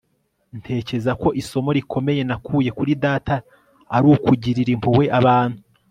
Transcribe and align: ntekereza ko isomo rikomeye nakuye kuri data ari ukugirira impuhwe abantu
ntekereza 0.59 1.11
ko 1.21 1.27
isomo 1.41 1.69
rikomeye 1.77 2.21
nakuye 2.29 2.69
kuri 2.77 2.91
data 3.05 3.35
ari 3.95 4.05
ukugirira 4.15 4.69
impuhwe 4.75 5.05
abantu 5.21 5.57